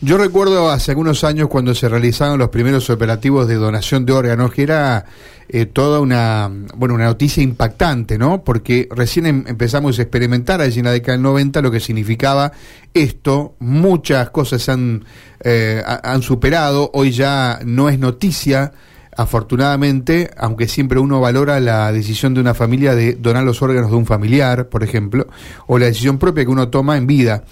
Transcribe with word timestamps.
Yo 0.00 0.16
recuerdo 0.16 0.70
hace 0.70 0.92
algunos 0.92 1.24
años 1.24 1.48
cuando 1.48 1.74
se 1.74 1.88
realizaban 1.88 2.38
los 2.38 2.50
primeros 2.50 2.88
operativos 2.88 3.48
de 3.48 3.56
donación 3.56 4.06
de 4.06 4.12
órganos, 4.12 4.52
que 4.52 4.62
era 4.62 5.06
eh, 5.48 5.66
toda 5.66 5.98
una, 5.98 6.48
bueno, 6.76 6.94
una 6.94 7.06
noticia 7.06 7.42
impactante, 7.42 8.16
¿no? 8.16 8.44
Porque 8.44 8.88
recién 8.94 9.26
em, 9.26 9.44
empezamos 9.48 9.98
a 9.98 10.02
experimentar 10.02 10.60
allí 10.60 10.78
en 10.78 10.84
la 10.84 10.92
década 10.92 11.14
del 11.14 11.22
90 11.22 11.62
lo 11.62 11.72
que 11.72 11.80
significaba 11.80 12.52
esto. 12.94 13.56
Muchas 13.58 14.30
cosas 14.30 14.68
han, 14.68 15.04
eh, 15.42 15.82
han 15.84 16.22
superado, 16.22 16.92
hoy 16.94 17.10
ya 17.10 17.58
no 17.64 17.88
es 17.88 17.98
noticia 17.98 18.72
afortunadamente, 19.18 20.30
aunque 20.36 20.68
siempre 20.68 21.00
uno 21.00 21.20
valora 21.20 21.58
la 21.58 21.90
decisión 21.90 22.34
de 22.34 22.40
una 22.40 22.54
familia 22.54 22.94
de 22.94 23.14
donar 23.14 23.42
los 23.42 23.60
órganos 23.62 23.90
de 23.90 23.96
un 23.96 24.06
familiar, 24.06 24.68
por 24.68 24.84
ejemplo, 24.84 25.26
o 25.66 25.76
la 25.76 25.86
decisión 25.86 26.18
propia 26.18 26.44
que 26.44 26.50
uno 26.50 26.68
toma 26.68 26.96
en 26.96 27.08
vida. 27.08 27.42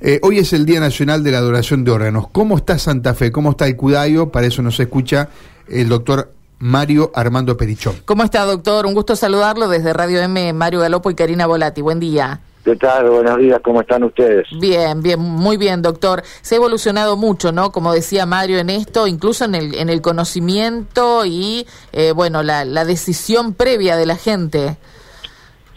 Eh, 0.00 0.20
hoy 0.22 0.38
es 0.38 0.52
el 0.52 0.64
Día 0.64 0.78
Nacional 0.78 1.24
de 1.24 1.32
la 1.32 1.40
Donación 1.40 1.82
de 1.82 1.90
Órganos. 1.90 2.28
¿Cómo 2.30 2.56
está 2.56 2.78
Santa 2.78 3.12
Fe? 3.12 3.32
¿Cómo 3.32 3.50
está 3.50 3.66
el 3.66 3.74
Cudayo? 3.74 4.30
Para 4.30 4.46
eso 4.46 4.62
nos 4.62 4.78
escucha 4.78 5.28
el 5.68 5.88
doctor 5.88 6.32
Mario 6.60 7.10
Armando 7.12 7.56
Perichón. 7.56 7.96
¿Cómo 8.04 8.22
está, 8.22 8.44
doctor? 8.44 8.86
Un 8.86 8.94
gusto 8.94 9.16
saludarlo 9.16 9.66
desde 9.66 9.92
Radio 9.92 10.20
M, 10.20 10.52
Mario 10.52 10.78
Galopo 10.78 11.10
y 11.10 11.16
Karina 11.16 11.46
Volati. 11.48 11.82
Buen 11.82 11.98
día. 11.98 12.40
¿Qué 12.66 12.74
tal? 12.74 13.08
Buenos 13.08 13.38
días, 13.38 13.60
¿cómo 13.62 13.80
están 13.80 14.02
ustedes? 14.02 14.48
Bien, 14.58 15.00
bien, 15.00 15.20
muy 15.20 15.56
bien, 15.56 15.82
doctor. 15.82 16.24
Se 16.42 16.56
ha 16.56 16.58
evolucionado 16.58 17.16
mucho, 17.16 17.52
¿no? 17.52 17.70
Como 17.70 17.92
decía 17.92 18.26
Mario 18.26 18.58
en 18.58 18.70
esto, 18.70 19.06
incluso 19.06 19.44
en 19.44 19.54
el, 19.54 19.76
en 19.76 19.88
el 19.88 20.02
conocimiento 20.02 21.24
y, 21.24 21.64
eh, 21.92 22.10
bueno, 22.10 22.42
la, 22.42 22.64
la 22.64 22.84
decisión 22.84 23.54
previa 23.54 23.96
de 23.96 24.06
la 24.06 24.16
gente. 24.16 24.78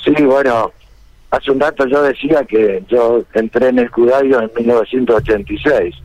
Sí, 0.04 0.16
bueno, 0.24 0.72
hace 1.30 1.52
un 1.52 1.60
rato 1.60 1.86
yo 1.86 2.02
decía 2.02 2.44
que 2.46 2.84
yo 2.88 3.22
entré 3.34 3.68
en 3.68 3.78
el 3.78 3.92
Cudayo 3.92 4.42
en 4.42 4.50
1986 4.56 5.96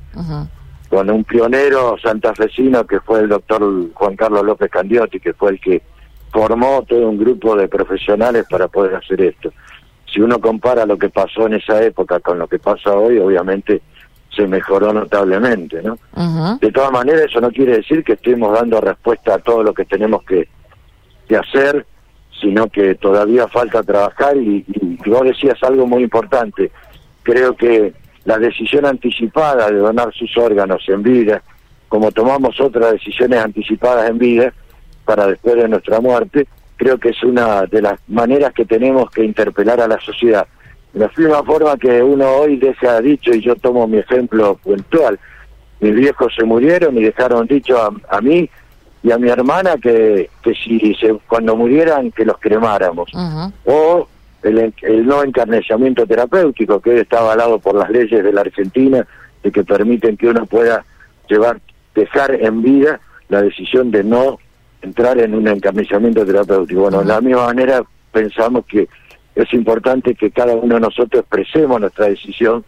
con 0.91 1.09
un 1.09 1.25
pionero 1.25 1.97
santafesino 1.97 2.87
que 2.87 3.01
fue 3.01 3.21
el 3.21 3.31
doctor 3.31 3.63
Juan 3.95 4.17
Carlos 4.17 4.45
López 4.45 4.71
Candiotti, 4.71 5.19
que 5.19 5.33
fue 5.33 5.53
el 5.53 5.61
que 5.63 5.81
formó 6.31 6.83
todo 6.83 7.09
un 7.09 7.17
grupo 7.17 7.57
de 7.57 7.69
profesionales 7.69 8.45
para 8.51 8.69
poder 8.69 8.97
hacer 8.97 9.23
esto 9.23 9.51
si 10.15 10.21
uno 10.21 10.39
compara 10.39 10.87
lo 10.87 10.97
que 10.97 11.11
pasó 11.11 11.47
en 11.47 11.55
esa 11.55 11.83
época 11.83 12.21
con 12.21 12.39
lo 12.39 12.47
que 12.47 12.61
pasa 12.61 12.93
hoy, 12.93 13.19
obviamente 13.19 13.83
se 14.35 14.47
mejoró 14.47 14.93
notablemente, 14.93 15.83
¿no? 15.83 15.99
De 16.61 16.71
todas 16.71 16.93
maneras, 16.93 17.23
eso 17.29 17.41
no 17.41 17.51
quiere 17.51 17.79
decir 17.79 18.05
que 18.05 18.13
estemos 18.13 18.53
dando 18.53 18.81
respuesta 18.81 19.35
a 19.35 19.39
todo 19.39 19.63
lo 19.63 19.75
que 19.75 19.85
tenemos 19.85 20.23
que, 20.25 20.49
hacer, 21.37 21.85
sino 22.41 22.69
que 22.69 22.95
todavía 22.95 23.49
falta 23.49 23.83
trabajar 23.83 24.37
y, 24.37 24.65
y, 24.69 25.11
vos 25.11 25.23
decías 25.25 25.61
algo 25.63 25.87
muy 25.87 26.05
importante. 26.05 26.71
Creo 27.25 27.57
que 27.57 27.93
la 28.25 28.39
decisión 28.39 28.87
anticipada 28.87 29.69
de 29.69 29.79
donar 29.79 30.13
sus 30.15 30.37
órganos 30.37 30.85
en 30.89 31.03
vida, 31.03 31.43
como 31.89 32.13
tomamos 32.13 32.61
otras 32.61 32.93
decisiones 32.93 33.41
anticipadas 33.41 34.09
en 34.11 34.19
vida 34.19 34.53
para 35.05 35.27
después 35.27 35.57
de 35.57 35.69
nuestra 35.69 36.01
muerte, 36.01 36.47
creo 36.77 36.99
que 36.99 37.11
es 37.11 37.23
una 37.23 37.67
de 37.67 37.83
las 37.83 37.99
maneras 38.09 38.53
que 38.53 38.65
tenemos 38.65 39.11
que 39.11 39.25
interpelar 39.25 39.81
a 39.81 39.89
la 39.89 40.01
sociedad. 40.01 40.47
De 40.93 41.01
la 41.01 41.11
misma 41.17 41.43
forma 41.43 41.77
que 41.77 42.03
uno 42.03 42.29
hoy 42.31 42.57
deja 42.57 43.01
dicho, 43.01 43.33
y 43.35 43.41
yo 43.41 43.57
tomo 43.57 43.87
mi 43.87 43.99
ejemplo 43.99 44.57
puntual, 44.57 45.19
mis 45.81 45.95
viejos 45.95 46.33
se 46.35 46.45
murieron 46.45 46.97
y 46.97 47.03
dejaron 47.03 47.47
dicho 47.47 47.77
a, 48.09 48.21
mí 48.21 48.49
y 49.03 49.11
a 49.11 49.19
mi 49.19 49.29
hermana 49.29 49.77
que, 49.77 50.31
que 50.43 50.55
si 50.55 50.95
se, 50.95 51.15
cuando 51.29 51.57
murieran 51.57 52.11
que 52.13 52.25
los 52.25 52.39
cremáramos. 52.39 53.11
O 53.65 54.09
el, 54.43 54.73
el 54.83 55.07
no 55.07 55.23
encarneciamiento 55.23 56.07
terapéutico, 56.07 56.81
que 56.81 56.91
hoy 56.91 57.01
está 57.01 57.19
avalado 57.21 57.59
por 57.59 57.75
las 57.75 57.91
leyes 57.91 58.23
de 58.23 58.33
la 58.33 58.43
Argentina, 58.43 59.07
de 59.43 59.51
que 59.51 59.65
permiten 59.65 60.17
que 60.17 60.29
uno 60.29 60.47
pueda 60.47 60.85
llevar, 61.29 61.61
dejar 61.95 62.35
en 62.35 62.63
vida 62.63 63.01
la 63.29 63.43
decisión 63.43 63.91
de 63.91 64.05
no 64.05 64.39
entrar 64.85 65.19
en 65.19 65.35
un 65.35 65.49
encarnizamiento 65.49 66.25
terapéutico. 66.25 66.83
Bueno, 66.83 67.01
de 67.01 67.07
la 67.07 67.21
misma 67.21 67.47
manera 67.47 67.83
pensamos 68.13 68.65
que 68.67 68.89
es 69.35 69.53
importante 69.53 70.15
que 70.15 70.31
cada 70.31 70.55
uno 70.55 70.77
de 70.77 70.81
nosotros 70.81 71.23
expresemos 71.23 71.81
nuestra 71.81 72.07
decisión 72.07 72.65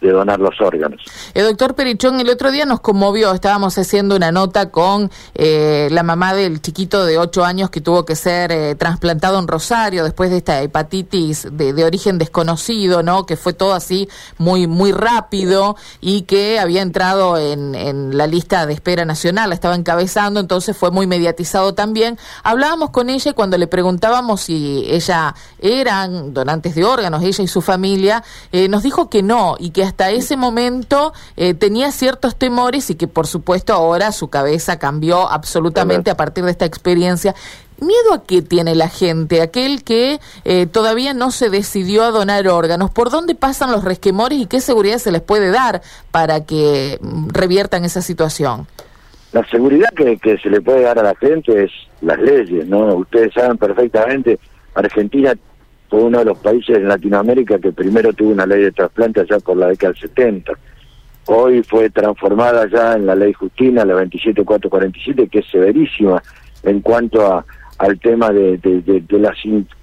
de 0.00 0.12
donar 0.12 0.38
los 0.38 0.60
órganos. 0.60 1.00
El 1.34 1.46
doctor 1.46 1.74
Perichón 1.74 2.20
el 2.20 2.30
otro 2.30 2.50
día 2.50 2.64
nos 2.64 2.80
conmovió, 2.80 3.32
estábamos 3.32 3.76
haciendo 3.78 4.16
una 4.16 4.30
nota 4.30 4.70
con 4.70 5.10
eh, 5.34 5.88
la 5.90 6.02
mamá 6.02 6.34
del 6.34 6.60
chiquito 6.62 7.04
de 7.04 7.18
8 7.18 7.44
años 7.44 7.70
que 7.70 7.80
tuvo 7.80 8.04
que 8.04 8.14
ser 8.14 8.52
eh, 8.52 8.74
trasplantado 8.74 9.38
en 9.38 9.48
Rosario 9.48 10.04
después 10.04 10.30
de 10.30 10.38
esta 10.38 10.62
hepatitis 10.62 11.48
de, 11.50 11.72
de, 11.72 11.84
origen 11.84 12.18
desconocido, 12.18 13.02
¿no? 13.02 13.26
Que 13.26 13.36
fue 13.36 13.52
todo 13.52 13.74
así 13.74 14.08
muy, 14.38 14.66
muy 14.66 14.92
rápido 14.92 15.76
y 16.00 16.22
que 16.22 16.58
había 16.60 16.82
entrado 16.82 17.36
en, 17.36 17.74
en 17.74 18.16
la 18.16 18.26
lista 18.26 18.66
de 18.66 18.74
espera 18.74 19.04
nacional, 19.04 19.48
la 19.48 19.54
estaba 19.54 19.74
encabezando, 19.74 20.40
entonces 20.40 20.76
fue 20.76 20.90
muy 20.90 21.06
mediatizado 21.06 21.74
también. 21.74 22.18
Hablábamos 22.42 22.90
con 22.90 23.10
ella 23.10 23.32
y 23.32 23.34
cuando 23.34 23.58
le 23.58 23.66
preguntábamos 23.66 24.42
si 24.42 24.84
ella 24.88 25.34
eran 25.58 26.32
donantes 26.32 26.74
de 26.74 26.84
órganos, 26.84 27.22
ella 27.22 27.42
y 27.42 27.48
su 27.48 27.62
familia, 27.62 28.22
eh, 28.52 28.68
nos 28.68 28.82
dijo 28.82 29.10
que 29.10 29.22
no 29.22 29.56
y 29.58 29.70
que 29.70 29.87
hasta 29.88 30.10
ese 30.10 30.36
momento 30.36 31.12
eh, 31.36 31.54
tenía 31.54 31.90
ciertos 31.92 32.36
temores 32.36 32.90
y 32.90 32.94
que 32.94 33.08
por 33.08 33.26
supuesto 33.26 33.72
ahora 33.72 34.12
su 34.12 34.28
cabeza 34.28 34.78
cambió 34.78 35.30
absolutamente 35.30 36.10
a 36.10 36.16
partir 36.16 36.44
de 36.44 36.50
esta 36.50 36.66
experiencia. 36.66 37.34
¿Miedo 37.80 38.12
a 38.12 38.24
qué 38.24 38.42
tiene 38.42 38.74
la 38.74 38.88
gente? 38.88 39.40
Aquel 39.40 39.84
que 39.84 40.18
eh, 40.44 40.66
todavía 40.66 41.14
no 41.14 41.30
se 41.30 41.48
decidió 41.48 42.04
a 42.04 42.10
donar 42.10 42.46
órganos. 42.48 42.90
¿Por 42.90 43.08
dónde 43.10 43.34
pasan 43.34 43.72
los 43.72 43.82
resquemores 43.84 44.38
y 44.38 44.46
qué 44.46 44.60
seguridad 44.60 44.98
se 44.98 45.10
les 45.10 45.22
puede 45.22 45.50
dar 45.50 45.80
para 46.10 46.44
que 46.44 46.98
mm, 47.00 47.28
reviertan 47.30 47.84
esa 47.84 48.02
situación? 48.02 48.66
La 49.32 49.46
seguridad 49.48 49.88
que, 49.96 50.18
que 50.18 50.36
se 50.38 50.50
le 50.50 50.60
puede 50.60 50.82
dar 50.82 50.98
a 50.98 51.02
la 51.02 51.14
gente 51.14 51.64
es 51.64 51.70
las 52.02 52.18
leyes, 52.18 52.66
¿no? 52.66 52.94
Ustedes 52.94 53.32
saben 53.32 53.56
perfectamente, 53.56 54.38
Argentina 54.74 55.34
fue 55.88 56.02
uno 56.02 56.18
de 56.18 56.26
los 56.26 56.38
países 56.38 56.76
en 56.76 56.88
Latinoamérica 56.88 57.58
que 57.58 57.72
primero 57.72 58.12
tuvo 58.12 58.30
una 58.30 58.46
ley 58.46 58.62
de 58.62 58.72
trasplante 58.72 59.20
allá 59.20 59.38
por 59.38 59.56
la 59.56 59.68
década 59.68 59.92
del 59.92 60.02
70. 60.02 60.52
Hoy 61.26 61.62
fue 61.62 61.90
transformada 61.90 62.66
ya 62.68 62.94
en 62.94 63.06
la 63.06 63.14
ley 63.14 63.32
Justina, 63.32 63.84
la 63.84 63.94
27447, 63.94 65.28
que 65.28 65.38
es 65.40 65.46
severísima 65.50 66.22
en 66.62 66.80
cuanto 66.80 67.26
a, 67.26 67.44
al 67.78 67.98
tema 68.00 68.30
de, 68.30 68.58
las 69.10 69.36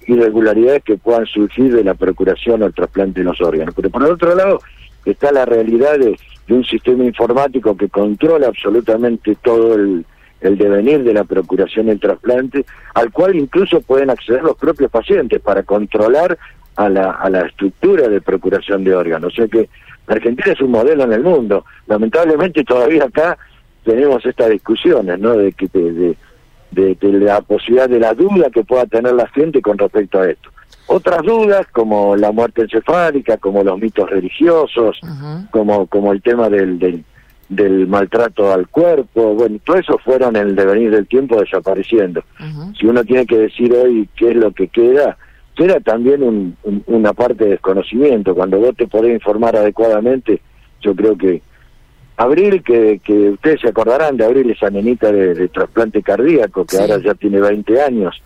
irregularidades 0.06 0.82
que 0.84 0.96
puedan 0.96 1.26
surgir 1.26 1.74
de 1.74 1.84
la 1.84 1.94
procuración 1.94 2.62
o 2.62 2.66
el 2.66 2.74
trasplante 2.74 3.20
de 3.20 3.24
los 3.24 3.40
órganos. 3.40 3.74
Pero 3.74 3.90
por 3.90 4.02
el 4.04 4.12
otro 4.12 4.34
lado 4.34 4.60
está 5.04 5.32
la 5.32 5.44
realidad 5.44 5.98
de 5.98 6.16
un 6.48 6.64
sistema 6.64 7.04
informático 7.04 7.76
que 7.76 7.88
controla 7.88 8.48
absolutamente 8.48 9.36
todo 9.42 9.74
el, 9.74 10.04
el 10.40 10.58
devenir 10.58 11.02
de 11.02 11.14
la 11.14 11.24
procuración 11.24 11.86
del 11.86 12.00
trasplante, 12.00 12.64
al 12.94 13.10
cual 13.10 13.36
incluso 13.36 13.80
pueden 13.80 14.10
acceder 14.10 14.42
los 14.42 14.56
propios 14.56 14.90
pacientes 14.90 15.40
para 15.40 15.62
controlar 15.62 16.38
a 16.76 16.88
la, 16.88 17.12
a 17.12 17.30
la 17.30 17.46
estructura 17.46 18.08
de 18.08 18.20
procuración 18.20 18.84
de 18.84 18.94
órganos. 18.94 19.32
O 19.32 19.36
sea 19.36 19.48
que 19.48 19.68
Argentina 20.06 20.52
es 20.52 20.60
un 20.60 20.70
modelo 20.70 21.04
en 21.04 21.12
el 21.12 21.22
mundo. 21.22 21.64
Lamentablemente 21.86 22.64
todavía 22.64 23.04
acá 23.04 23.38
tenemos 23.84 24.24
estas 24.26 24.50
discusiones, 24.50 25.18
¿no? 25.18 25.36
De, 25.36 25.52
que, 25.52 25.68
de, 25.68 26.16
de, 26.70 26.96
la 27.12 27.40
posibilidad 27.40 27.88
de 27.88 28.00
la 28.00 28.14
duda 28.14 28.50
que 28.50 28.64
pueda 28.64 28.84
tener 28.86 29.14
la 29.14 29.28
gente 29.28 29.62
con 29.62 29.78
respecto 29.78 30.20
a 30.20 30.28
esto. 30.28 30.50
Otras 30.88 31.22
dudas, 31.22 31.66
como 31.72 32.14
la 32.16 32.30
muerte 32.30 32.62
encefálica, 32.62 33.38
como 33.38 33.64
los 33.64 33.78
mitos 33.78 34.08
religiosos, 34.08 35.00
como, 35.50 35.86
como 35.86 36.12
el 36.12 36.22
tema 36.22 36.48
del, 36.48 36.78
del 36.78 37.04
del 37.48 37.86
maltrato 37.86 38.52
al 38.52 38.68
cuerpo, 38.68 39.34
bueno, 39.34 39.58
todo 39.64 39.76
eso 39.76 39.98
fueron 39.98 40.36
en 40.36 40.48
el 40.48 40.56
devenir 40.56 40.90
del 40.90 41.06
tiempo 41.06 41.40
desapareciendo. 41.40 42.22
Si 42.78 42.86
uno 42.86 43.04
tiene 43.04 43.26
que 43.26 43.38
decir 43.38 43.72
hoy 43.72 44.08
qué 44.16 44.30
es 44.30 44.36
lo 44.36 44.52
que 44.52 44.68
queda, 44.68 45.16
queda 45.54 45.80
también 45.80 46.22
un, 46.22 46.56
una 46.86 47.12
parte 47.12 47.44
de 47.44 47.50
desconocimiento. 47.50 48.34
Cuando 48.34 48.58
vos 48.58 48.76
te 48.76 48.86
podés 48.86 49.14
informar 49.14 49.56
adecuadamente, 49.56 50.40
yo 50.80 50.94
creo 50.94 51.16
que 51.16 51.40
Abril, 52.16 52.62
que, 52.62 53.00
que 53.04 53.30
ustedes 53.30 53.60
se 53.60 53.68
acordarán 53.68 54.16
de 54.16 54.24
Abril, 54.24 54.50
esa 54.50 54.70
nenita 54.70 55.12
de, 55.12 55.48
trasplante 55.48 56.02
cardíaco, 56.02 56.64
que 56.64 56.78
ahora 56.78 56.98
ya 56.98 57.14
tiene 57.14 57.40
20 57.40 57.82
años, 57.82 58.22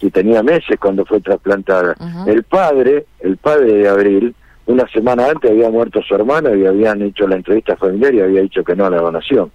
y 0.00 0.10
tenía 0.10 0.42
meses 0.42 0.78
cuando 0.78 1.04
fue 1.04 1.20
trasplantada. 1.20 1.96
El 2.26 2.44
padre, 2.44 3.06
el 3.20 3.36
padre 3.36 3.72
de 3.74 3.88
Abril, 3.88 4.34
una 4.66 4.88
semana 4.88 5.28
antes 5.28 5.50
había 5.50 5.70
muerto 5.70 6.00
su 6.02 6.14
hermano 6.14 6.54
y 6.54 6.66
habían 6.66 7.02
hecho 7.02 7.26
la 7.26 7.36
entrevista 7.36 7.76
familiar 7.76 8.14
y 8.14 8.20
había 8.20 8.40
dicho 8.42 8.64
que 8.64 8.74
no 8.74 8.86
a 8.86 8.90
la 8.90 8.98
donación. 8.98 9.50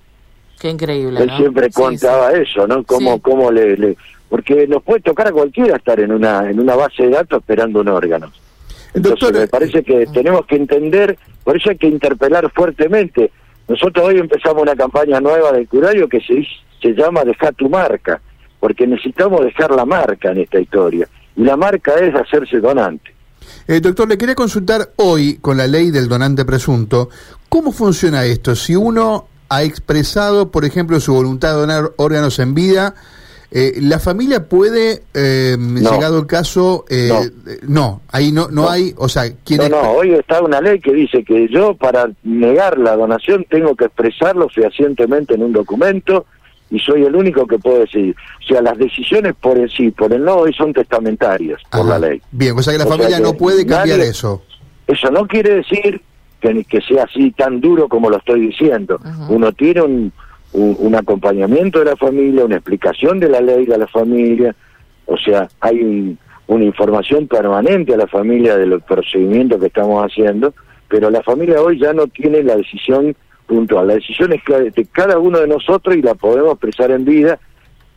Qué 0.60 0.70
increíble. 0.70 1.22
Él 1.22 1.32
siempre 1.38 1.70
contaba 1.72 2.32
eso, 2.34 2.68
¿no? 2.68 2.84
Cómo, 2.84 3.20
cómo 3.22 3.52
le, 3.52 3.78
le, 3.78 3.98
porque 4.28 4.68
nos 4.68 4.84
puede 4.84 5.00
tocar 5.02 5.28
a 5.28 5.32
cualquiera 5.32 5.78
estar 5.78 6.00
en 6.00 6.12
una 6.12 6.50
en 6.50 6.60
una 6.60 6.76
base 6.76 7.04
de 7.04 7.10
datos 7.10 7.40
esperando 7.40 7.82
un 7.82 7.88
órgano. 7.88 8.32
Entonces 8.94 9.32
me 9.32 9.48
parece 9.48 9.84
que 9.84 10.08
tenemos 10.08 10.46
que 10.46 10.56
entender, 10.56 11.18
por 11.44 11.58
eso 11.58 11.70
hay 11.70 11.78
que 11.78 11.88
interpelar 11.88 12.50
fuertemente. 12.52 13.32
Nosotros 13.68 14.08
hoy 14.08 14.18
empezamos 14.18 14.64
una 14.64 14.76
campaña 14.76 15.22
nueva 15.22 15.52
del 15.52 15.68
curario 15.68 16.10
que 16.10 16.20
se, 16.22 16.46
se 16.82 16.94
llama 16.94 17.24
Deja 17.24 17.52
tu 17.52 17.70
marca, 17.70 18.20
porque 18.60 18.88
necesitamos 18.88 19.42
dejar 19.42 19.72
la 19.72 19.86
marca 19.86 20.32
en 20.32 20.40
esta 20.40 20.60
historia. 20.60 21.08
Y 21.36 21.44
la 21.44 21.56
marca 21.56 21.94
es 21.96 22.16
hacerse 22.16 22.60
donante. 22.60 23.14
Eh, 23.68 23.80
doctor, 23.80 24.08
le 24.08 24.18
quería 24.18 24.36
consultar 24.36 24.92
hoy, 24.98 25.38
con 25.42 25.58
la 25.58 25.68
ley 25.68 25.92
del 25.92 26.08
donante 26.08 26.46
presunto, 26.46 27.10
¿Cómo 27.50 27.72
funciona 27.72 28.26
esto? 28.26 28.56
Si 28.56 28.76
uno 28.76 29.26
ha 29.50 29.64
expresado, 29.64 30.52
por 30.52 30.66
ejemplo, 30.66 31.00
su 31.00 31.14
voluntad 31.14 31.54
de 31.54 31.62
donar 31.62 31.92
órganos 31.98 32.38
en 32.38 32.54
vida, 32.54 32.94
eh, 33.52 33.80
¿La 33.82 33.98
familia 33.98 34.48
puede, 34.48 35.02
eh, 35.16 35.58
llegado 35.58 36.20
el 36.20 36.28
caso, 36.28 36.86
eh, 36.88 37.10
no. 37.68 38.02
ahí 38.12 38.32
no, 38.32 38.48
no, 38.52 38.70
hay, 38.70 38.94
o 38.96 39.10
sea, 39.10 39.24
¿quién 39.44 39.62
No, 39.62 39.70
no, 39.70 39.92
hoy 39.94 40.14
está 40.14 40.40
una 40.44 40.62
ley 40.62 40.80
que 40.80 40.94
dice 40.94 41.24
que 41.24 41.48
yo 41.48 41.74
para 41.74 42.12
negar 42.22 42.78
la 42.78 42.96
donación 42.96 43.48
tengo 43.50 43.76
que 43.76 43.86
expresarlo 43.86 44.50
fehacientemente 44.50 45.34
en 45.34 45.42
un 45.42 45.52
documento 45.52 46.28
y 46.72 46.80
soy 46.80 47.04
el 47.04 47.16
único 47.16 47.48
que 47.48 47.58
puedo 47.58 47.80
decir. 47.80 48.16
O 48.44 48.48
sea, 48.48 48.62
las 48.62 48.78
decisiones 48.78 49.34
por 49.40 49.58
el 49.58 49.70
sí, 49.70 49.92
por 49.92 50.14
el 50.14 50.24
no, 50.24 50.36
hoy 50.36 50.54
son 50.54 50.74
testamentarias 50.74 51.62
por 51.72 51.86
la 51.86 52.00
ley. 52.00 52.22
Bien, 52.32 52.58
o 52.58 52.62
sea 52.62 52.74
que 52.74 52.80
la 52.80 52.86
familia 52.86 53.20
no 53.20 53.34
puede 53.34 53.66
cambiar 53.66 54.00
eso. 54.00 54.44
Eso 54.88 55.12
no 55.12 55.28
quiere 55.28 55.56
decir 55.56 56.02
que, 56.42 56.64
que 56.64 56.82
sea 56.82 57.04
así 57.04 57.32
tan 57.32 57.62
duro 57.62 57.88
como 57.88 58.10
lo 58.10 58.18
estoy 58.18 58.48
diciendo. 58.48 59.00
Uno 59.30 59.52
tiene 59.52 59.82
un 59.82 60.12
un, 60.54 60.96
acompañamiento 60.96 61.80
de 61.80 61.86
la 61.86 61.96
familia, 61.96 62.46
una 62.46 62.56
explicación 62.56 63.20
de 63.20 63.30
la 63.30 63.42
ley 63.42 63.72
a 63.72 63.78
la 63.78 63.88
familia, 63.88 64.56
o 65.06 65.18
sea, 65.18 65.48
hay 65.60 66.18
una 66.48 66.64
información 66.64 67.28
permanente 67.28 67.94
a 67.94 67.98
la 67.98 68.08
familia 68.08 68.58
de 68.58 68.66
los 68.66 68.82
procedimientos 68.84 69.60
que 69.60 69.68
estamos 69.68 70.04
haciendo, 70.04 70.54
pero 70.88 71.10
la 71.10 71.22
familia 71.22 71.62
hoy 71.62 71.80
ya 71.80 71.94
no 71.94 72.08
tiene 72.08 72.42
la 72.44 72.56
decisión 72.56 73.16
puntual, 73.50 73.88
la 73.88 73.96
decisión 73.96 74.32
es 74.32 74.42
de 74.76 74.86
cada 74.92 75.18
uno 75.18 75.40
de 75.40 75.48
nosotros 75.48 75.96
y 75.96 76.02
la 76.02 76.14
podemos 76.14 76.54
expresar 76.54 76.92
en 76.92 77.04
vida 77.04 77.40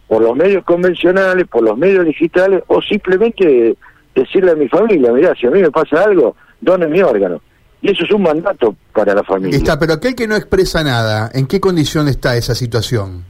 por 0.09 0.23
los 0.23 0.35
medios 0.35 0.65
convencionales, 0.65 1.47
por 1.47 1.63
los 1.63 1.77
medios 1.77 2.07
digitales 2.07 2.63
o 2.67 2.81
simplemente 2.81 3.77
decirle 4.15 4.53
a 4.53 4.55
mi 4.55 4.69
familia, 4.69 5.13
mira, 5.13 5.35
si 5.39 5.47
a 5.47 5.51
mí 5.51 5.61
me 5.61 5.71
pasa 5.71 6.05
algo, 6.05 6.35
donen 6.61 6.91
mi 6.91 7.03
órgano 7.03 7.41
y 7.83 7.91
eso 7.91 8.05
es 8.05 8.11
un 8.13 8.23
mandato 8.23 8.75
para 8.93 9.15
la 9.15 9.23
familia. 9.25 9.57
Está, 9.57 9.79
pero 9.79 9.95
aquel 9.95 10.15
que 10.15 10.27
no 10.27 10.37
expresa 10.37 10.83
nada, 10.83 11.31
¿en 11.35 11.47
qué 11.47 11.61
condición 11.61 12.09
está 12.09 12.37
esa 12.37 12.55
situación? 12.55 13.25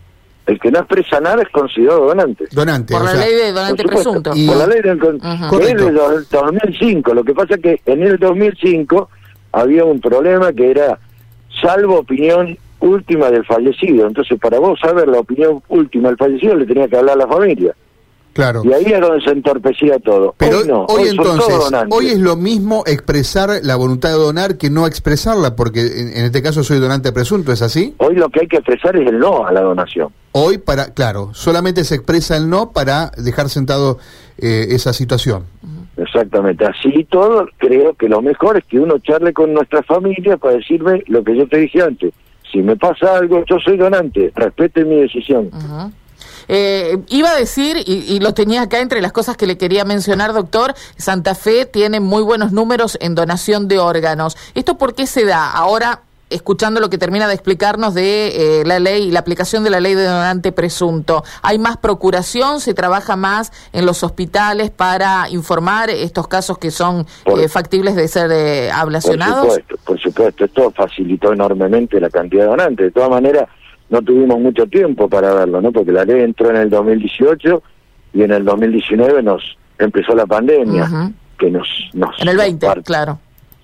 El 0.45 0.61
que 0.61 0.71
no 0.71 0.81
expresa 0.81 1.21
nada 1.21 1.43
es 1.43 1.49
considerado 1.49 2.07
donante. 2.07 2.47
Donante. 2.51 2.93
Por 2.93 3.05
la 3.05 3.15
ley 3.15 3.35
de 3.35 3.53
donante 3.53 3.85
presunto. 3.85 4.31
Por 4.31 4.57
la 4.57 4.67
ley 4.67 4.83
del, 4.83 4.99
de 4.99 5.93
2005. 5.93 7.15
Lo 7.15 7.25
que 7.25 7.33
pasa 7.33 7.55
es 7.55 7.61
que 7.63 7.81
en 7.87 8.03
el 8.03 8.19
2005 8.19 9.09
había 9.53 9.85
un 9.85 10.01
problema 10.01 10.53
que 10.53 10.71
era 10.71 10.99
salvo 11.61 11.99
opinión 11.99 12.57
última 12.81 13.31
del 13.31 13.45
fallecido. 13.45 14.07
Entonces, 14.07 14.39
para 14.39 14.59
vos 14.59 14.79
saber 14.81 15.09
la 15.09 15.21
opinión 15.21 15.63
última 15.69 16.09
del 16.09 16.17
fallecido, 16.17 16.57
le 16.57 16.67
tenía 16.67 16.89
que 16.89 16.97
hablar 16.97 17.15
a 17.15 17.27
la 17.27 17.29
familia. 17.29 17.75
Claro. 18.33 18.63
Y 18.65 18.73
ahí 18.73 18.85
es 18.87 19.01
donde 19.01 19.23
se 19.23 19.31
entorpecía 19.31 19.99
todo. 19.99 20.35
Pero 20.39 20.61
hoy, 20.61 20.67
no, 20.67 20.85
hoy, 20.87 21.09
entonces, 21.09 21.55
hoy 21.91 22.07
es 22.07 22.19
lo 22.19 22.37
mismo 22.37 22.83
expresar 22.87 23.51
la 23.63 23.77
voluntad 23.77 24.09
de 24.09 24.17
donar 24.17 24.57
que 24.57 24.71
no 24.71 24.87
expresarla, 24.87 25.55
porque 25.55 25.81
en, 25.81 26.25
este 26.25 26.43
caso 26.43 26.65
soy 26.65 26.79
donante 26.79 27.13
presunto, 27.13 27.53
¿es 27.53 27.61
así? 27.61 27.95
Hoy 27.99 28.15
lo 28.15 28.31
que 28.31 28.41
hay 28.41 28.47
que 28.47 28.57
expresar 28.57 28.97
es 28.97 29.07
el 29.07 29.19
no 29.19 29.47
a 29.47 29.53
la 29.53 29.61
donación. 29.61 30.09
Hoy 30.33 30.57
para, 30.57 30.95
claro, 30.95 31.35
solamente 31.35 31.85
se 31.85 31.95
expresa 31.95 32.37
el 32.39 32.49
no 32.49 32.73
para 32.73 33.13
dejar 33.19 33.51
sentado 33.51 33.99
eh, 34.39 34.69
esa 34.71 34.95
situación. 34.95 35.45
Exactamente, 35.97 36.65
así 36.65 37.05
todo, 37.11 37.47
creo 37.59 37.95
que 37.95 38.09
lo 38.09 38.23
mejor 38.23 38.57
es 38.57 38.65
que 38.65 38.81
uno 38.81 38.99
charle 38.99 39.33
con 39.33 39.53
nuestra 39.53 39.83
familia 39.83 40.39
para 40.39 40.57
decirme 40.57 41.03
lo 41.07 41.23
que 41.23 41.37
yo 41.37 41.47
te 41.47 41.59
dije 41.59 41.83
antes. 41.83 42.15
Si 42.51 42.59
me 42.63 42.77
pasa 42.77 43.17
algo, 43.17 43.45
yo 43.47 43.59
soy 43.61 43.77
donante, 43.77 44.33
respete 44.35 44.85
mi 44.85 44.97
decisión. 44.97 45.51
Eh, 46.49 46.99
iba 47.09 47.31
a 47.31 47.37
decir, 47.37 47.77
y, 47.87 48.21
lo 48.21 48.35
tenía 48.35 48.63
acá 48.63 48.81
entre 48.81 49.01
las 49.01 49.13
cosas 49.13 49.37
que 49.37 49.47
le 49.47 49.59
quería 49.59 49.85
mencionar, 49.85 50.33
doctor, 50.33 50.75
Santa 50.97 51.35
Fe 51.35 51.67
tiene 51.67 52.01
muy 52.01 52.23
buenos 52.23 52.53
números 52.53 52.99
en 53.01 53.15
donación 53.15 53.69
de 53.69 53.79
órganos. 53.79 54.37
¿Esto 54.55 54.79
por 54.79 54.95
qué 54.95 55.07
se 55.07 55.25
da? 55.25 55.51
Ahora 55.51 56.03
escuchando 56.35 56.81
lo 56.81 56.91
que 56.91 56.99
termina 56.99 57.29
de 57.29 57.35
explicarnos 57.35 57.95
de 57.95 58.61
eh, 58.61 58.65
la 58.65 58.79
ley 58.79 59.05
y 59.05 59.11
la 59.11 59.21
aplicación 59.21 59.65
de 59.65 59.71
la 59.71 59.81
ley 59.81 59.95
de 59.95 60.05
donante 60.05 60.53
presunto. 60.53 61.23
¿Hay 61.43 61.59
más 61.59 61.77
procuración? 61.77 62.61
¿Se 62.61 62.75
trabaja 62.75 63.17
más 63.17 63.53
en 63.73 63.87
los 63.87 64.03
hospitales 64.03 64.71
para 64.71 65.29
informar 65.31 65.91
estos 65.91 66.29
casos 66.29 66.59
que 66.59 66.71
son 66.71 67.07
eh, 67.25 67.49
factibles 67.49 67.97
de 67.97 68.09
ser 68.09 68.31
eh, 68.33 68.71
ablacionados? 68.71 69.47
Por 69.47 69.55
supuesto, 69.55 69.77
por 69.85 70.01
supuesto. 70.01 70.45
Esto 70.45 70.71
facilitó 70.71 71.33
enormemente 71.33 72.01
la 72.01 72.11
cantidad 72.11 72.45
de 72.45 72.51
donantes. 72.51 72.87
De 72.87 72.91
todas 72.91 73.11
maneras, 73.11 73.49
no 73.91 74.01
tuvimos 74.03 74.41
mucho 74.41 74.67
tiempo 74.67 75.09
para 75.09 75.35
verlo, 75.35 75.61
¿no? 75.61 75.73
Porque 75.73 75.93
la 75.93 76.05
ley 76.05 76.23
entró 76.23 76.51
en 76.51 76.57
el 76.57 76.71
2018 76.71 77.63
y 78.15 78.23
en 78.23 78.33
el 78.33 78.45
2019 78.45 79.23
nos 79.23 79.43
empezó 79.79 80.15
la 80.15 80.27
pandemia, 80.27 81.13
que 81.39 81.51
nos, 81.51 81.69
nos... 81.93 82.21
En 82.21 82.29
el 82.29 82.37
20, 82.37 82.83
claro. 82.85 83.19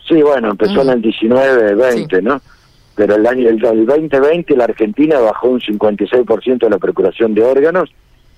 Sí, 0.06 0.22
bueno, 0.22 0.50
empezó 0.50 0.82
en 0.82 0.88
el 0.88 1.02
19, 1.02 1.74
20, 1.74 2.22
¿no? 2.22 2.40
Pero 2.98 3.14
el 3.14 3.24
año 3.28 3.48
el, 3.48 3.60
2020 3.60 4.56
la 4.56 4.64
Argentina 4.64 5.20
bajó 5.20 5.50
un 5.50 5.60
56% 5.60 6.58
de 6.58 6.68
la 6.68 6.78
procuración 6.78 7.32
de 7.32 7.44
órganos 7.44 7.90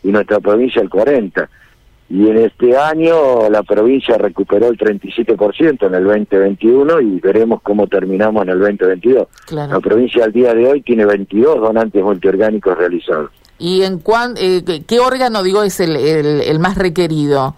y 0.02 0.08
nuestra 0.08 0.38
provincia 0.38 0.82
el 0.82 0.90
40% 0.90 1.48
y 2.10 2.28
en 2.28 2.36
este 2.38 2.76
año 2.76 3.48
la 3.48 3.62
provincia 3.62 4.18
recuperó 4.18 4.68
el 4.68 4.76
37% 4.76 5.86
en 5.86 5.94
el 5.94 6.04
2021 6.04 7.00
y 7.00 7.20
veremos 7.20 7.62
cómo 7.62 7.86
terminamos 7.86 8.42
en 8.42 8.50
el 8.50 8.58
2022. 8.58 9.28
La 9.52 9.80
provincia 9.80 10.24
al 10.24 10.32
día 10.32 10.52
de 10.52 10.66
hoy 10.66 10.82
tiene 10.82 11.06
22 11.06 11.60
donantes 11.60 12.02
multiorgánicos 12.02 12.76
realizados. 12.76 13.30
¿Y 13.58 13.82
en 13.82 14.00
cuán, 14.00 14.34
eh, 14.36 14.62
qué 14.86 14.98
órgano, 14.98 15.42
digo, 15.42 15.62
es 15.62 15.80
el, 15.80 15.96
el, 15.96 16.58
más 16.58 16.76
requerido? 16.76 17.54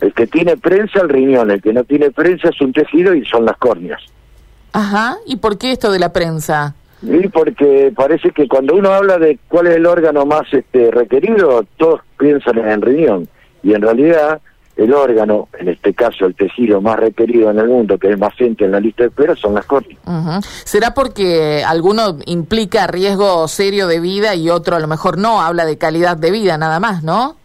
El 0.00 0.12
que 0.12 0.26
tiene 0.26 0.56
prensa, 0.56 1.02
el 1.02 1.08
riñón. 1.08 1.52
El 1.52 1.62
que 1.62 1.72
no 1.72 1.84
tiene 1.84 2.10
prensa 2.10 2.48
es 2.48 2.60
un 2.60 2.72
tejido 2.72 3.14
y 3.14 3.24
son 3.26 3.44
las 3.44 3.58
córneas. 3.58 4.00
Ajá. 4.76 5.16
¿Y 5.24 5.36
por 5.36 5.56
qué 5.56 5.72
esto 5.72 5.90
de 5.90 5.98
la 5.98 6.12
prensa? 6.12 6.74
Sí, 7.00 7.28
porque 7.32 7.90
parece 7.96 8.30
que 8.30 8.46
cuando 8.46 8.74
uno 8.74 8.90
habla 8.90 9.16
de 9.18 9.38
cuál 9.48 9.68
es 9.68 9.76
el 9.76 9.86
órgano 9.86 10.26
más 10.26 10.52
este, 10.52 10.90
requerido, 10.90 11.64
todos 11.78 12.02
piensan 12.18 12.58
en 12.58 12.68
el 12.68 12.82
riñón 12.82 13.28
y 13.62 13.72
en 13.72 13.80
realidad 13.80 14.38
el 14.76 14.92
órgano, 14.92 15.48
en 15.58 15.68
este 15.68 15.94
caso 15.94 16.26
el 16.26 16.34
tejido 16.34 16.82
más 16.82 16.98
requerido 16.98 17.50
en 17.50 17.58
el 17.58 17.68
mundo, 17.68 17.96
que 17.96 18.12
es 18.12 18.18
más 18.18 18.34
gente 18.34 18.66
en 18.66 18.72
la 18.72 18.80
lista 18.80 19.04
de 19.04 19.08
espera, 19.08 19.34
son 19.34 19.54
las 19.54 19.64
córneas. 19.64 19.98
¿Será 20.64 20.92
porque 20.92 21.64
alguno 21.66 22.18
implica 22.26 22.86
riesgo 22.86 23.48
serio 23.48 23.86
de 23.86 24.00
vida 24.00 24.34
y 24.34 24.50
otro 24.50 24.76
a 24.76 24.80
lo 24.80 24.88
mejor 24.88 25.16
no? 25.16 25.40
Habla 25.40 25.64
de 25.64 25.78
calidad 25.78 26.18
de 26.18 26.30
vida 26.30 26.58
nada 26.58 26.80
más, 26.80 27.02
¿no? 27.02 27.36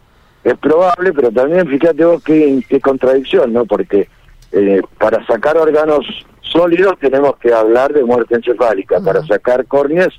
Es 0.44 0.58
probable, 0.58 1.14
pero 1.14 1.32
también 1.32 1.66
fíjate 1.66 2.04
vos 2.04 2.22
qué, 2.24 2.62
qué 2.68 2.82
contradicción, 2.82 3.54
¿no? 3.54 3.64
Porque 3.64 4.10
eh, 4.52 4.82
para 4.98 5.26
sacar 5.26 5.56
órganos 5.56 6.06
sólidos 6.52 6.98
tenemos 7.00 7.38
que 7.38 7.54
hablar 7.54 7.94
de 7.94 8.04
muerte 8.04 8.36
encefálica. 8.36 9.00
Para 9.00 9.26
sacar 9.26 9.66
córneas 9.66 10.10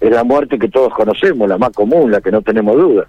es 0.00 0.10
la 0.10 0.24
muerte 0.24 0.58
que 0.58 0.68
todos 0.68 0.92
conocemos, 0.94 1.48
la 1.48 1.58
más 1.58 1.70
común, 1.70 2.10
la 2.10 2.20
que 2.20 2.30
no 2.30 2.42
tenemos 2.42 2.76
duda 2.76 3.06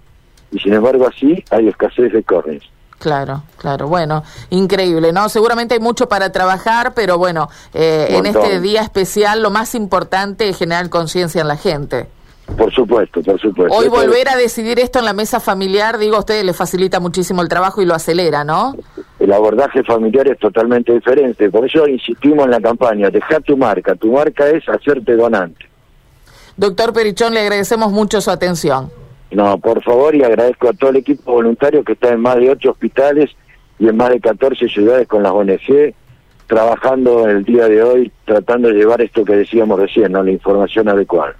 y 0.52 0.58
sin 0.58 0.74
embargo 0.74 1.08
así 1.08 1.42
hay 1.50 1.68
escasez 1.68 2.12
de 2.12 2.22
córneas. 2.22 2.62
Claro, 2.98 3.42
claro. 3.56 3.88
Bueno, 3.88 4.22
increíble, 4.50 5.12
¿no? 5.12 5.28
Seguramente 5.28 5.74
hay 5.74 5.80
mucho 5.80 6.08
para 6.08 6.30
trabajar, 6.30 6.94
pero 6.94 7.18
bueno, 7.18 7.48
eh, 7.74 8.06
en 8.10 8.26
este 8.26 8.60
día 8.60 8.82
especial 8.82 9.42
lo 9.42 9.50
más 9.50 9.74
importante 9.74 10.48
es 10.48 10.56
generar 10.56 10.88
conciencia 10.88 11.40
en 11.40 11.48
la 11.48 11.56
gente. 11.56 12.06
Por 12.56 12.72
supuesto, 12.72 13.20
por 13.22 13.40
supuesto. 13.40 13.76
Hoy 13.76 13.88
volver 13.88 14.28
a 14.28 14.36
decidir 14.36 14.78
esto 14.78 15.00
en 15.00 15.06
la 15.06 15.14
mesa 15.14 15.40
familiar, 15.40 15.98
digo, 15.98 16.16
a 16.16 16.20
ustedes 16.20 16.44
le 16.44 16.52
facilita 16.52 17.00
muchísimo 17.00 17.42
el 17.42 17.48
trabajo 17.48 17.82
y 17.82 17.86
lo 17.86 17.94
acelera, 17.94 18.44
¿no? 18.44 18.76
El 19.22 19.32
abordaje 19.32 19.84
familiar 19.84 20.26
es 20.26 20.36
totalmente 20.40 20.92
diferente, 20.92 21.48
por 21.48 21.64
eso 21.64 21.86
insistimos 21.86 22.44
en 22.44 22.50
la 22.50 22.60
campaña, 22.60 23.08
deja 23.08 23.38
tu 23.38 23.56
marca, 23.56 23.94
tu 23.94 24.10
marca 24.10 24.48
es 24.48 24.68
hacerte 24.68 25.14
donante. 25.14 25.64
Doctor 26.56 26.92
Perichón, 26.92 27.32
le 27.32 27.38
agradecemos 27.38 27.92
mucho 27.92 28.20
su 28.20 28.32
atención. 28.32 28.90
No, 29.30 29.58
por 29.58 29.80
favor, 29.84 30.16
y 30.16 30.24
agradezco 30.24 30.70
a 30.70 30.72
todo 30.72 30.90
el 30.90 30.96
equipo 30.96 31.34
voluntario 31.34 31.84
que 31.84 31.92
está 31.92 32.08
en 32.08 32.20
más 32.20 32.34
de 32.34 32.50
ocho 32.50 32.72
hospitales 32.72 33.30
y 33.78 33.86
en 33.86 33.96
más 33.96 34.10
de 34.10 34.18
14 34.18 34.68
ciudades 34.68 35.06
con 35.06 35.22
las 35.22 35.30
ONG, 35.30 35.94
trabajando 36.48 37.28
el 37.28 37.44
día 37.44 37.68
de 37.68 37.80
hoy, 37.80 38.10
tratando 38.24 38.70
de 38.70 38.74
llevar 38.74 39.02
esto 39.02 39.24
que 39.24 39.36
decíamos 39.36 39.78
recién, 39.78 40.10
¿no? 40.10 40.24
la 40.24 40.32
información 40.32 40.88
adecuada. 40.88 41.36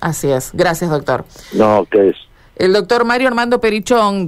Así 0.00 0.30
es. 0.30 0.50
Gracias, 0.54 0.88
doctor. 0.88 1.26
No, 1.52 1.82
ustedes. 1.82 2.16
El 2.58 2.72
doctor 2.72 3.04
Mario 3.04 3.28
Armando 3.28 3.60
Perichón. 3.60 4.26